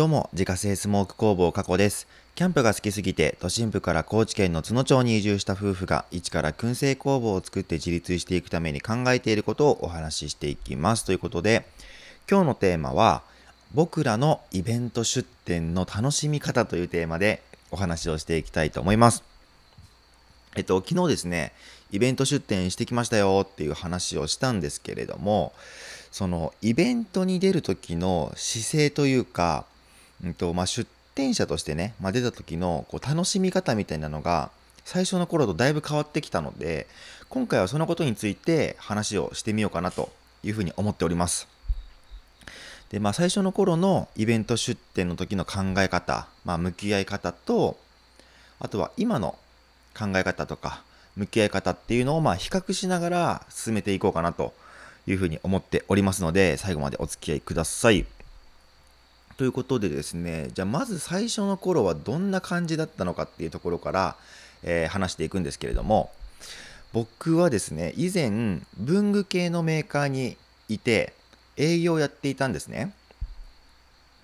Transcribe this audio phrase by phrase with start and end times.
[0.00, 2.08] どうも、自家製スモーク工房加古です。
[2.34, 11.04] キャンプが好きすぎて、都心部から高知県の津野町に移住した夫婦が、一から燻製工房を作って自立していくために考えていることをお話ししていきます。
[11.04, 11.66] ということで、
[12.30, 13.22] 今日のテーマは、
[13.74, 19.22] 僕らのイベント出店の楽しみ方というテーマでお話をしていきたいと思います。
[20.56, 21.52] えっと、昨日ですね、
[21.90, 25.52] イベント出店してきましたよっていう話をしたんですけれども、
[26.10, 29.66] そのイベントに出る時の姿勢というか、
[30.24, 34.50] うんとまあ、出店者としてね、まあ、出た時のこう楽しみ方みたいなのが
[34.84, 36.86] 最初の頃とだいぶ変わってきたので
[37.28, 40.10] 今回はそのことについて話をしてみようかなと
[40.42, 41.48] いうふうに思っております。
[42.90, 47.78] でまあ最初の頃のイベント出店の時の考え方、まあ、向き合い方と
[48.58, 49.38] あとは今の
[49.96, 50.82] 考え方とか
[51.16, 54.52] 向き合い方っていうのをまあ比較しながら進めていこうかなと
[55.06, 58.06] いうふうに思っておりますので最後までお付き合いください。
[59.40, 64.16] ということでですね、じゃあまず最初の頃はどんな感じだったのかっていうところから、
[64.62, 66.10] えー、話していくんですけれども、
[66.92, 70.36] 僕はですね、以前、文具系のメーカーに
[70.68, 71.14] いて、
[71.56, 72.92] 営業をやっていたんですね。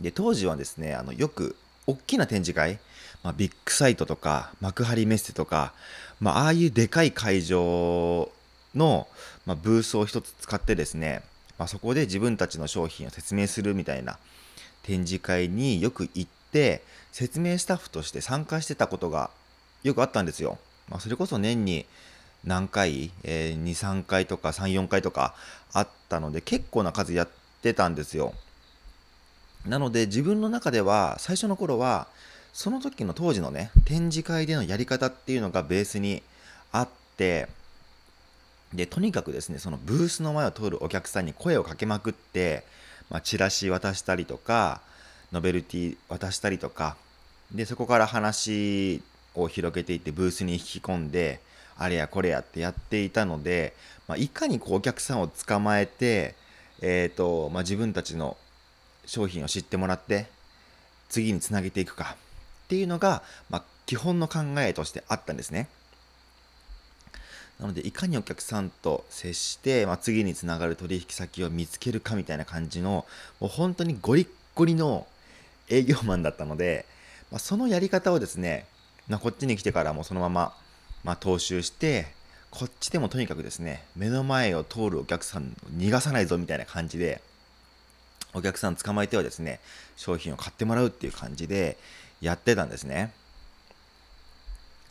[0.00, 1.54] で、当時はですね、あのよく
[1.86, 2.80] 大きな展示会、
[3.22, 5.74] まあ、ビッグサイトとか幕張メッセとか、
[6.18, 8.32] まあ、あいうでかい会場
[8.74, 9.06] の、
[9.46, 11.22] まあ、ブースを一つ使ってですね、
[11.56, 14.18] まあ、そこで自分たちの商品を説明するみたいな
[14.84, 16.82] 展示会によく行って
[17.12, 19.30] 説明スタッフとして参加してたことが
[19.82, 20.58] よくあったんですよ。
[20.88, 21.86] まあ、それこそ年に
[22.44, 25.34] 何回、えー、2、3回とか3、4回とか
[25.72, 27.28] あったので結構な数やっ
[27.62, 28.34] てたんですよ。
[29.66, 32.06] なので自分の中では最初の頃は
[32.52, 36.22] その時の当時のね展示会でのやり方っていうのがベースに
[36.70, 37.48] あって
[38.74, 42.64] でとにかくですねそのブースの前を通るお客さんに声をかけまくって
[43.10, 44.80] まあ、チラシ渡したりとか
[45.32, 46.96] ノベルティ渡したりとか
[47.52, 49.02] でそこから話
[49.34, 51.40] を広げていってブースに引き込んで
[51.76, 53.74] あれやこれやってやっていたので、
[54.06, 56.34] まあ、いかにこうお客さんを捕まえて、
[56.80, 58.36] えーとまあ、自分たちの
[59.06, 60.26] 商品を知ってもらって
[61.08, 62.16] 次につなげていくか
[62.64, 65.68] っていうのが、まあ、基本の考えとしてあったんですね。
[67.60, 73.06] なのでいかにお客さんと接して、まあ、次につながる取引先を見つけるかみたいな感じの
[73.40, 75.06] もう本当にゴリッゴリの
[75.68, 76.84] 営業マンだったので、
[77.30, 78.66] まあ、そのやり方をですね、
[79.08, 80.54] まあ、こっちに来てからもそのまま、
[81.04, 82.06] まあ、踏襲して
[82.50, 87.20] こっちでもとにかくですね目の前を通るお客さんを逃がさないぞみたいな感じで
[88.32, 89.60] お客さん捕まえてはですね
[89.96, 91.76] 商品を買ってもらうっていう感じで
[92.20, 93.12] やってたんですね。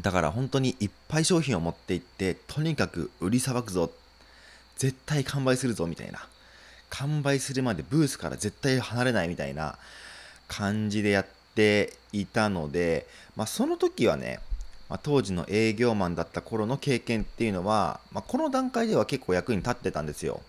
[0.00, 3.90] だから本当にいっぱい商品を持っていってとにかく売りさばくぞ
[4.76, 6.20] 絶対完売するぞみたいな
[6.90, 9.76] 完売するまでブースから絶対離れないみたいな
[10.48, 13.06] 感じでやっていたので、
[13.36, 14.40] まあ、その時はね、
[14.88, 20.40] まあ、当時の営業マンだった頃の経験っていうのは、まあ、この段階では結構役に立ってたんですよ。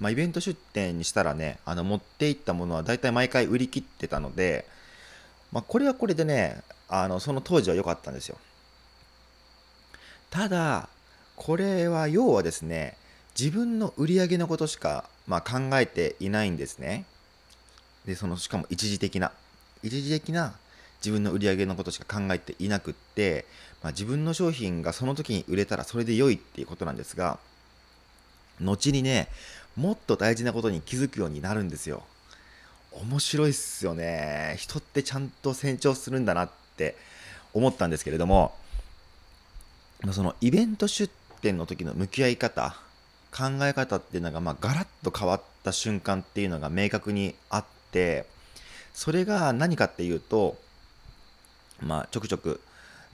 [0.00, 4.66] まあ、イベント出店にしたらねあの持っていったものは大体毎回売り切ってたので、
[5.54, 8.36] まあ、これはこれでねあのその当時は良かったんですよ。
[10.28, 10.88] ただ
[11.36, 12.96] これは要はですね
[13.38, 17.04] 自分の売り上げのことしか、まあ、考えていないんですね。
[18.04, 19.30] でそのしかも一時的な
[19.84, 20.54] 一時的な
[20.98, 23.46] 自分の売り上げのことしか考えていなくって、
[23.80, 27.38] まあ、自分の商品がその時に売れたらそれで良いっていうことなんですが
[28.60, 29.28] 後にね
[29.76, 32.02] もっと大事なことに気づくようになるんですよ。
[33.02, 34.56] 面白いっすよね。
[34.58, 36.96] 人ってちゃんと成長するんだなって
[37.52, 38.54] 思ったんですけれども
[40.12, 42.76] そのイベント出店の時の向き合い方
[43.32, 48.26] 考え方っていうのがまあガラッと変わった瞬間っていうのが明確にあって
[48.92, 50.56] それが何かっていうと
[51.80, 52.60] まあちょくちょく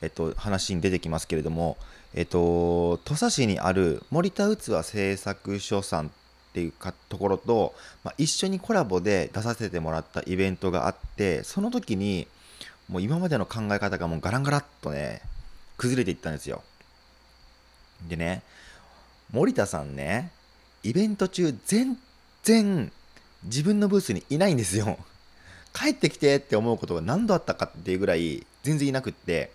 [0.03, 1.77] えっと話に出てきますけれども
[2.15, 6.11] えっと土佐市にある森田器製作所さん
[6.51, 7.75] っていうかところと、
[8.05, 12.27] まあ、一緒にコラボで出させてもらったイベントがあってその時に
[12.89, 15.23] もう今までの考え方がもうガランガラッとね
[15.77, 16.63] 崩れていったんですよ
[18.09, 18.43] でね、
[19.33, 20.31] 森田さんね、
[20.83, 21.99] イベント中全
[22.43, 22.91] 然
[23.45, 24.99] 自分のブースにいないんですよ。
[25.73, 29.53] 帰ってきてって思うことが何度あったかっていうぐらい全然いなくって、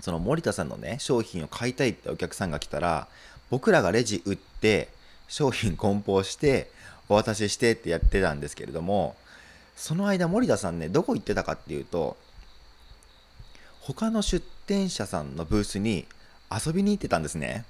[0.00, 3.08] その森田さんのね、商品を買いたいってお客さんが来たら、
[3.50, 4.88] 僕らがレジ売って、
[5.28, 6.70] 商品梱包して、
[7.08, 9.16] お渡ししてってやってたんですけれども、
[9.76, 12.16] その間森田さんね、どこ行ってたかっていうと、
[13.80, 16.06] 他の出店者さんのブースに
[16.50, 17.64] 遊びに行ってたんですね。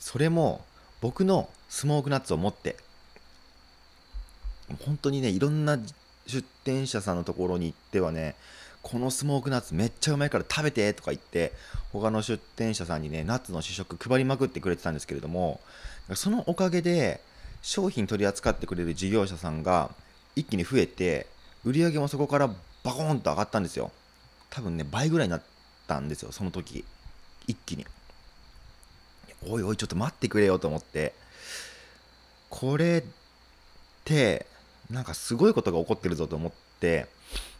[0.00, 0.64] それも
[1.00, 2.76] 僕のスモークナッツを持って。
[4.84, 5.78] 本当にねいろんな
[6.26, 8.34] 出店者さんのところに行ってはね
[8.86, 11.52] このスモークナッツめっちゃうまいから食べてとか言って
[11.92, 15.58] 他の出店者さんにねナッツの試食配りまくってくれてたんですけれども
[16.14, 17.20] そのおかげで
[17.62, 19.90] 商品取り扱ってくれる事業者さんが
[20.36, 21.26] 一気に増えて
[21.64, 23.90] 売り上げもそこからバコーンと上がったんですよ。
[24.50, 25.42] 多分ね倍ぐらいになっ
[25.88, 26.84] たんですよその時。
[27.48, 27.84] 一気に。
[29.48, 31.12] おいおいちょっと待ってくれよと思って。
[32.50, 33.10] これっ
[34.04, 34.46] て
[34.92, 37.06] なんかすごいことが起こってるぞと思って。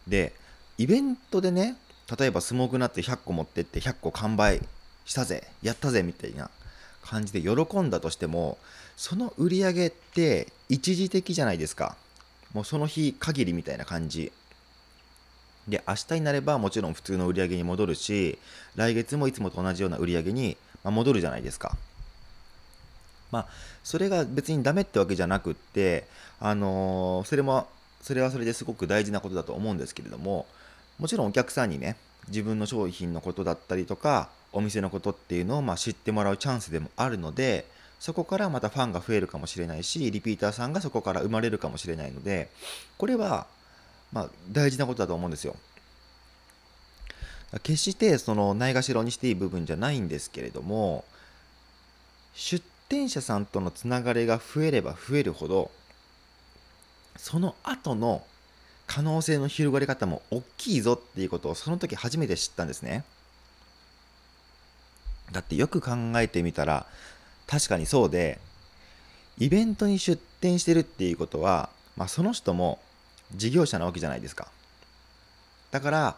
[0.07, 0.31] で
[0.77, 1.75] イベントでね
[2.17, 4.61] 例えばスモークナッツ100個持ってって100個完売
[5.05, 6.49] したぜやったぜみたいな
[7.01, 8.57] 感じで喜んだとしても
[8.95, 11.95] その売り上げって一時的じゃないですか。
[12.53, 14.31] もうその日限りみたいな感じ。
[15.67, 18.39] で明日になればもちろん普通の売り上げに戻るし
[18.75, 21.77] 来月もいつもと同じような売り上げに戻るじゃないですか。
[23.31, 23.47] まあ
[23.83, 26.07] それが別にダメってわけじゃなくって
[26.39, 27.67] あのー、それも
[28.01, 30.45] それはそれですごく大事なことだと思うんですけれども
[30.99, 31.95] もちろんお客さんにね
[32.27, 37.65] 自分の商品のことだったりとかお店のことっていうのをま知ってもらうチャンスでもあるので
[37.99, 42.49] そこからまたファンが増えるかもしれないしリピーターさんがそこから生まれるかもしれないので
[42.97, 43.47] これは
[44.11, 45.55] まあ大事なことだと思うんですよ。
[47.63, 51.05] 決してそのないがしろにしていい部分じゃないんですけれども
[52.33, 55.71] 出店者さんとのつながりが増えれば増えるほど
[57.15, 58.21] その後の
[58.87, 63.03] 可能性の広がり方も大きいぞっていうことをその時初めて知ったんですね。
[65.31, 66.85] だってよく考えてみたら
[67.47, 68.39] 確かにそうで
[69.37, 72.79] イベントに出店してるっていうことは、まあ、その人も
[73.35, 74.47] 事業者なわけじゃないですか
[75.71, 76.15] だから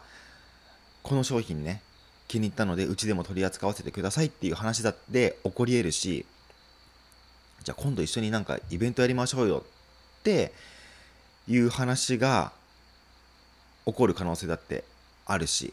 [1.02, 1.82] この商品ね
[2.28, 6.24] 気に入ったのでうちでも取り扱わせてくださいっていう話だって起こり得るし
[7.64, 9.64] じゃあ今度一緒になんかイベントやりましょうよ
[10.20, 10.52] って
[11.48, 12.52] いう話が
[13.90, 14.84] 起こる可能性だって
[15.26, 15.72] あるし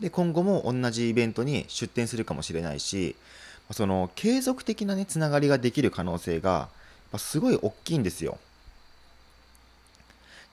[0.00, 3.16] で今後も同じイベントに出店するかもしれないし
[3.72, 6.68] その継続的なねつながりができる可能性が
[7.16, 8.38] すごい大きいんですよ。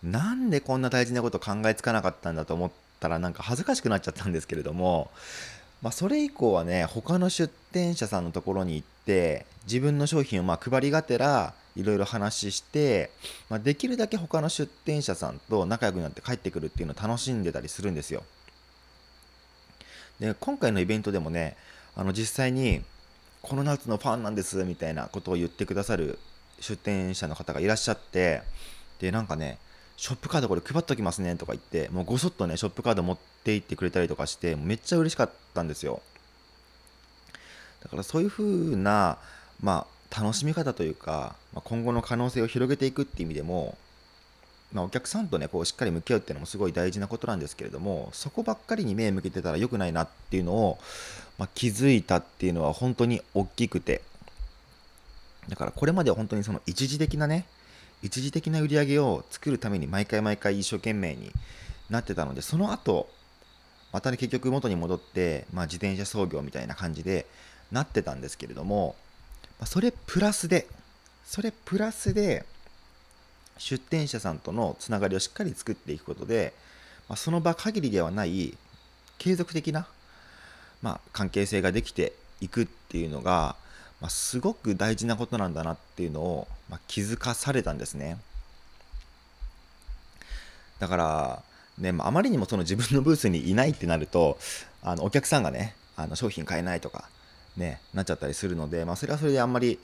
[0.02, 5.10] なんでこんな大事なこと考えつかなかったんだと思ったらなんか恥ずかしくなっちゃったんですけれども、
[5.82, 13.10] まあ、それ以降はね他の出店者さんのところに行って自分の商品をま配りがてらいろいろ話して、
[13.50, 18.24] まあ、できるだけ他の出店者さんと仲良くなって帰ってくるっていうのを楽しんでたりするんですよ。
[20.20, 21.58] で今回のイベントでもね
[21.96, 22.84] あの実際に
[23.42, 26.20] この夏のファンなんですみたいなことを言ってくださる
[26.60, 28.42] 出店者の方がいらっしゃって
[29.00, 29.58] でなんかね
[29.98, 36.02] ショップカードこれ配っときますねとか言ってもうごそっとねショップカード持って行ってくれたりとかしてめっちゃ嬉しかったんですよ
[37.84, 39.18] だからそういう風な
[39.62, 43.78] まあ楽しみ方というか、まあ、今後の可能性を広げていくっていう意味でも
[44.74, 50.80] まあ、お客さんとねこうしっかり向き合うっていうのもすごい大事なことなんですけれどもそこばっかりに目向けてたら良くないなっていうのを、
[51.38, 54.02] まあ、気づいたっていうのは本当に大きくて
[55.48, 57.46] だからこれまでは本当にその一時的なね
[58.02, 61.32] 一時的な売り上げを作るために毎回毎回一生懸命に
[61.90, 63.08] なってたのでその後
[63.92, 67.28] またね結局元に戻って、まあ、自転車操業みたいな感じで
[67.72, 68.96] なってたんですけれども、
[69.66, 70.68] それプラスで
[71.26, 72.46] それプラスで
[73.58, 76.54] 出店者さんとのつながりをしっかり作っていくことで、
[77.08, 78.56] まあ、その場限りではない
[79.18, 79.88] 継続的な、
[80.82, 83.56] まあ、関係性ができていくっていうのが、
[84.02, 88.18] まあ、すごく大事なことなんだなっていうのを、ま気づかされたんですね。
[90.80, 91.44] だから
[91.78, 94.38] ね、まあ、まりにもその自分のブースにいないってなると
[94.82, 97.08] あのお客さんがねあの商品買えないとか、
[97.58, 99.80] ね、なっちゃったりするので、まあ、それはそれであんまり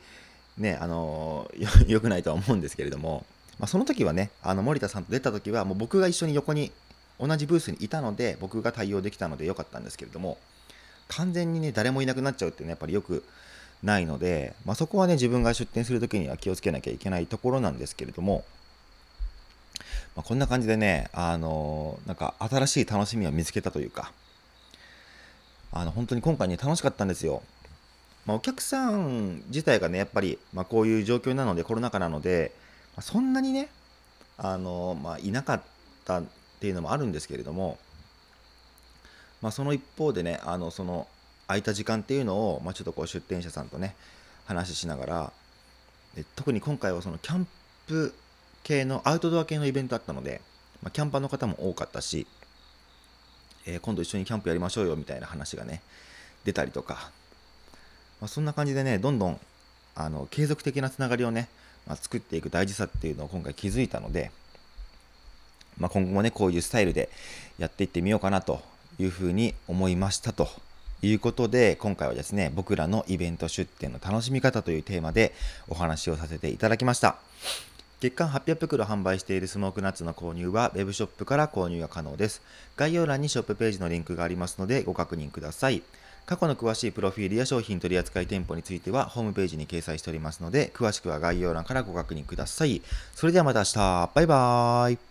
[0.58, 1.50] ねあの
[1.88, 3.26] 良くないとは思うんですけれども
[3.60, 6.72] まあ、その時はね、あの森田さんと出た時は、もう僕が一緒に横に
[7.20, 10.38] 同じブースにいたので、僕が対応できたのでよかったんですけれども、
[11.10, 13.26] 完全にね、誰もいなくなっちゃうっていうのはやっぱりよく
[13.84, 18.46] ないので、まあ、そこはね、自分が出店する時には気をつけなきゃいけないところなんですけれども、
[20.16, 24.14] まあ、こんな感じでね、あの、なんか新しい楽しみを見つけたというか、
[25.72, 27.44] あの本当に今回ね、楽しかったんですよ。
[28.30, 32.54] まあ、お客さん自体がね、やっぱり、まあ、こういう状況なので、コロナ禍なので
[32.96, 33.70] ま、そんなにね
[34.38, 35.62] あの、まあ、いなかっ
[36.04, 36.24] たっ
[36.60, 37.78] ていうのもあるんですけれども、
[39.42, 41.08] まあ、その一方でねあのその
[41.48, 43.96] 空いた時間っていうのを、まあ、ちょっとこう出店者さんとね
[44.46, 45.34] 話ししながら
[46.36, 47.48] 特に今回はそのキャン
[47.88, 48.14] プ
[48.64, 50.42] 系のアウトドア系のイベントだったので、
[50.84, 52.28] まあ、キャンパーの方も多かったし、
[53.66, 55.82] えー、今度一緒にキャンプやりましょうよみたいな話がね
[56.44, 57.12] 出たりとか、
[58.22, 59.40] まあ、そんな感じでねどんどん
[59.96, 61.50] あの継続的なつながりをね
[61.90, 64.32] まあ、作っていく大事さっていうのを今回気づいたので、
[65.80, 67.10] まあ、今後もねこういうスタイルで
[67.58, 68.62] やっていってみようかなと
[69.00, 70.48] いうふうに思いましたと
[71.02, 75.34] いうことで今回はですね僕らのイベント出店の楽しみ方というテーマで
[75.68, 77.18] お話をさせていただきました。
[78.02, 82.42] 月間800袋販売しているスモークナッツの購入は Web ショップから購入が可能です。
[82.78, 85.82] 概要欄にショップページのリンクがありますのでご確認ください。
[86.30, 92.84] 過去の詳しいプロフィールや商品取扱店舗についてはホームページに掲載しておりますので詳しくは概要欄からご確認ください。
[93.16, 94.12] それではまた明日。
[94.14, 95.09] バイバーイ。